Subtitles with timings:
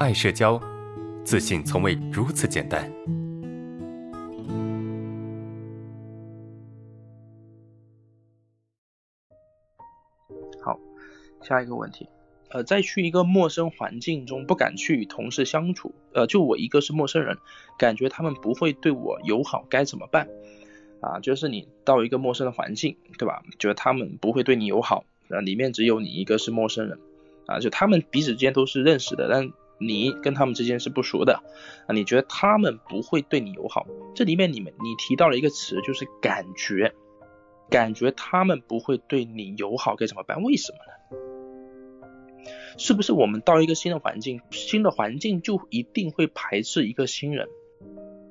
[0.00, 0.60] 爱社交，
[1.24, 2.88] 自信从未如此简单。
[10.62, 10.78] 好，
[11.42, 12.08] 下一个问题，
[12.50, 17.36] 呃，在去一个陌生环境中不敢去与同事相处，呃，就我一个是陌生人，
[17.76, 20.28] 感觉他们不会对我友好，该怎么办？
[21.00, 23.42] 啊，就是你到一个陌生的环境，对吧？
[23.58, 27.00] 觉得他们不会对你友好，啊，里面只有你一个是陌生人，
[27.46, 31.42] 啊，就他们彼此之间都是认识的，但你跟他们之间是不熟的，
[31.86, 33.86] 啊，你觉得他们不会对你友好？
[34.14, 36.94] 这里面你们你提到了一个词，就是感觉，
[37.70, 40.42] 感觉他们不会对你友好，该怎么办？
[40.42, 40.92] 为什么呢？
[42.76, 47.48] 是不是我们到一个新的环境，新的环境就一定会排斥一个新人，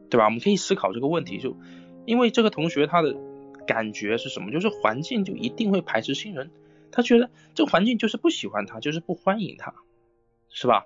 [0.09, 0.25] 对吧？
[0.25, 1.55] 我们可以思考这个问题，就。
[2.05, 3.17] 因为这个同学他的
[3.67, 4.49] 感觉是什么？
[4.49, 6.51] 就是环境就一定会排斥新人，
[6.89, 9.73] 他觉得这个环境就是不喜欢他，就是不欢迎他，
[10.47, 10.85] 是吧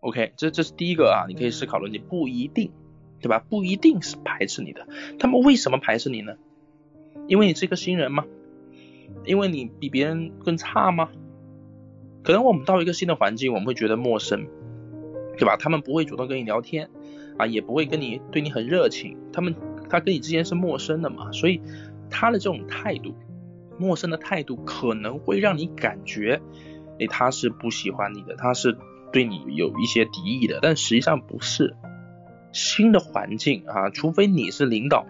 [0.00, 2.72] ？OK，这这是第一个啊，你可以思考的，你不一定，
[3.20, 3.44] 对吧？
[3.48, 4.86] 不一定是排斥你的，
[5.18, 6.34] 他们为什么排斥你呢？
[7.26, 8.24] 因为你是一个新人吗？
[9.24, 11.10] 因为你比别人更差吗？
[12.22, 14.46] 可能我们到一个新的环境，我们会觉得陌生，
[15.36, 15.56] 对吧？
[15.56, 16.90] 他们不会主动跟你聊天。
[17.38, 19.54] 啊，也不会跟你对你很热情，他们
[19.88, 21.62] 他跟你之间是陌生的嘛，所以
[22.10, 23.14] 他的这种态度，
[23.78, 26.40] 陌生的态度可能会让你感觉，
[26.98, 28.76] 哎，他是不喜欢你的，他是
[29.12, 31.76] 对你有一些敌意的，但实际上不是。
[32.50, 35.06] 新的环境啊，除非你是领导，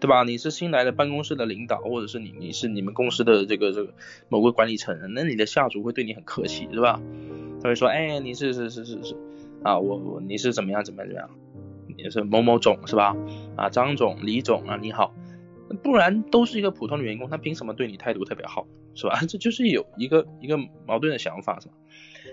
[0.00, 0.22] 对吧？
[0.22, 3.94] 你是新来的办公室的领导，或者是你你是你们公司的这个这个
[4.28, 7.00] 某个管理层，那你的下属会对你很客气，是吧？
[7.62, 9.16] 他会说，哎，你是是是是是
[9.64, 11.30] 啊，我我你是怎么样怎么样怎么样。
[11.96, 13.16] 你是某某总是吧？
[13.56, 15.14] 啊，张总、李总啊，你好，
[15.82, 19.18] 不然都是一个普通的员工，他凭什么对你态度特别好，是吧？
[19.26, 21.74] 这就是有一个一个矛盾的想法，是吧？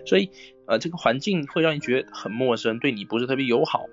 [0.05, 0.29] 所以
[0.65, 3.85] 呃，这个环境会让你觉得很陌生，对你不是特别友好，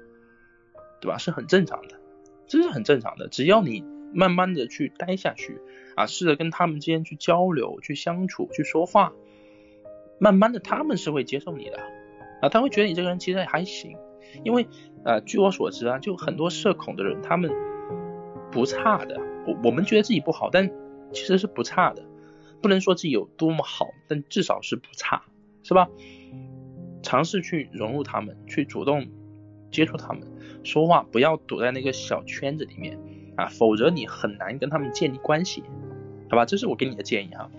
[1.01, 1.19] 对吧？
[1.19, 2.01] 是很正常的，
[2.47, 3.29] 这是很正常的。
[3.29, 5.61] 只要你慢慢的去待下去
[5.97, 9.12] 啊，试着跟他们之间去交流、去相处、去说话，
[10.19, 11.78] 慢慢的他们是会接受你的
[12.41, 13.97] 啊，他会觉得你这个人其实还行。
[14.45, 14.67] 因为，
[15.05, 17.51] 呃，据我所知啊，就很多社恐的人，他们
[18.51, 19.21] 不差的。
[19.47, 20.71] 我我们觉得自己不好，但
[21.12, 22.03] 其实是不差的。
[22.62, 25.25] 不能说自己有多么好，但至少是不差，
[25.62, 25.89] 是吧？
[27.03, 29.06] 尝试去融入他们，去主动
[29.71, 30.23] 接触他们，
[30.62, 32.99] 说话不要躲在那个小圈子里面
[33.37, 35.62] 啊，否则你很难跟他们建立关系，
[36.31, 36.45] 好吧？
[36.45, 37.51] 这是我给你的建议哈。